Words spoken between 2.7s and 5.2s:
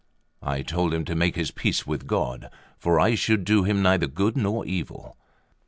for I should do him neither good nor evil.